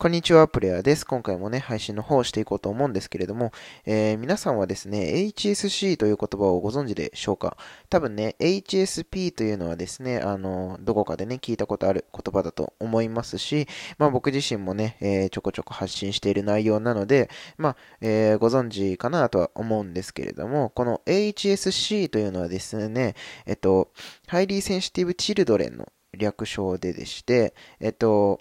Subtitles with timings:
[0.00, 1.04] こんにちは、プレイヤーです。
[1.04, 3.50] 今回もね、配信の方をしていこうと思うんですけれども、
[3.84, 7.56] えー、皆さんはですね、HSC という言葉をご存知でしょうか？
[7.90, 13.66] 多分ね、HSP というのはですね、あの、どこかでね、聞いたことある言葉だと思いますし、
[13.98, 23.90] まあ僕自身もね、えー、ちょこちょこ発信している内容なので、まあ、えー、ご存知かなとは思うんですけれども、この HSC というのはですね、えっと、
[24.28, 28.38] ハイリーセンシティブチルドレンの略称ででして、えっと、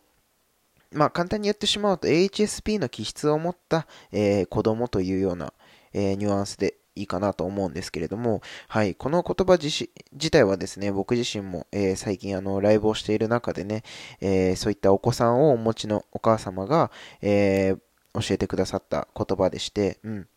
[0.91, 5.53] まあ、簡単に言ってしまうと HSP の気質を持った、えー、子供というような、
[5.93, 13.83] えー、ニュアンスでいいかなと思うんですけれども、はい、この言葉自自体はですね、僕自身も、えー、最近あのライブをしている中でね、
[14.19, 17.77] えー、そういったお子さんをお持ちのお母様が、えー、
[18.19, 20.27] 教えてくださった言葉でして、うん。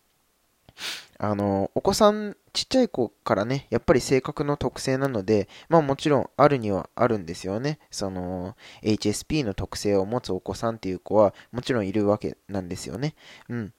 [1.19, 7.78] あの、お子さん、ちっちゃい子からね、やっぱり性格の特性なので、まあもちろんあるにはあるんですよね。
[7.91, 13.14] その、HSP の特性を持つお子さんっていう子はもちろんいるわけなんですよね。
[13.48, 13.72] うん。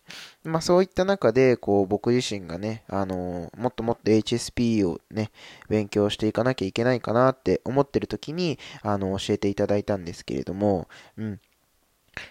[0.43, 5.31] まあそういった中で、こう僕自身がね、あの、もっともっと HSP をね、
[5.70, 10.87] 勉強していかなきゃいけないかなって思ってる時に、あの、教えていただいたんですけれども、
[11.18, 11.40] うん。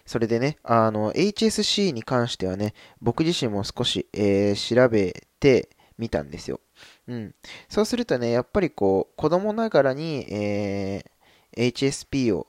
[0.06, 5.70] それでね、あの、HSC に関してはね、僕自身も少し、えー、調べて
[6.00, 6.60] みたんですよ。
[7.06, 7.34] うん。
[7.68, 12.46] そうするとね、やっぱりこう、子供ながらに、えー、HSP を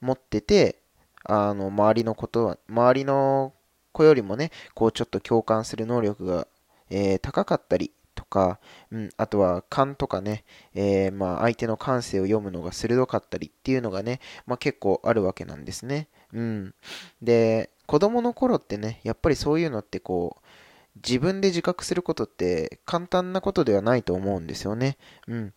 [0.00, 0.80] 持ってて、
[1.24, 3.52] あの、周りのことは、周りの
[3.92, 6.48] 子よりもね、こう、ちょっと共感する能力が、
[6.90, 8.58] えー、高かったりとか、
[8.90, 10.44] うん、あとは勘とかね、
[10.74, 16.08] えー、まあ、相手の感性を読むのが鋭かったりっていうのがね、まあ、結構あるわけなんですね。
[16.32, 16.74] うん。
[17.22, 20.46] で、子供の頃ってね、やっぱりそういうのってこう、
[20.96, 24.98] 自分で自覚することって簡単なことではないと思うんですよね。
[25.26, 25.54] うん。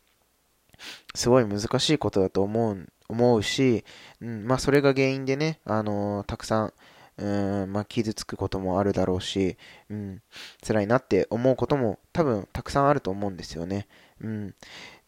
[1.13, 3.85] すごい難しいことだと思う、思うし、
[4.21, 6.73] うん、まあそれが原因でね、あのー、たくさん、
[7.17, 9.57] うん、まあ傷つくこともあるだろうし、
[9.89, 10.21] うん、
[10.65, 13.87] 辛いなって思うことも多分たくさんあると思うんですよね。
[14.21, 14.55] うん。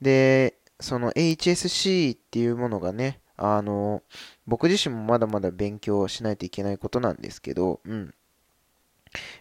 [0.01, 4.03] で、その HSC っていうものがね、あの、
[4.45, 8.13] 僕自身もまだまだ勉強しないといけないことなんですけど、うん。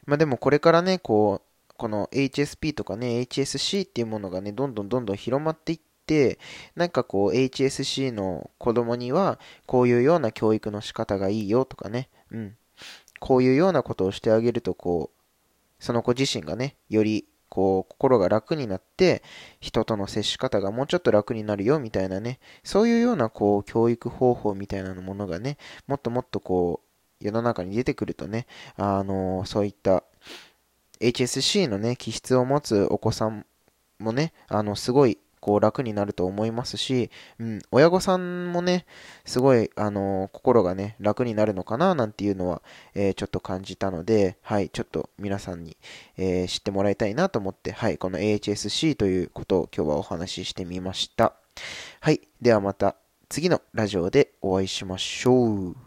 [0.07, 6.39] まあでもこれからね、こう、この HSP とかね、HSC っていうものがね、どんどんどんどん広まっていって、
[6.75, 12.57] なんかこう HSC の子供にはこういうような教育の仕方がいいよとかね、うん。
[13.21, 19.23] こういうようなことをしてあげるとこう、その子自身がね、よりこう、心が楽になって、
[19.61, 26.86] 人との接し方がもうちょっと楽になるよ、みたいなね、そういうような、こう、教育方法みたいなものがね、もっともっとこう、
[27.21, 28.47] 世の中に出てくるとね、
[28.77, 30.05] あのそういった
[31.01, 33.47] HSC のね、気質を持つお子さん
[33.99, 38.87] もね、あの、すごいこう楽になると思いますし、うん、親御さんもね、
[39.25, 42.63] すごい、あの、心がね、楽になるのかな、なんていうのは、
[42.95, 45.77] えー、ちょっと感じたので、はい、ちょっと皆さんに、
[46.17, 51.35] えー、知ってもらいたいなと思って、はい、この HSC ということを今日はお話ししてみました。
[52.01, 52.97] はい、ではまた
[53.29, 55.86] 次のラジオでお会いしましょう。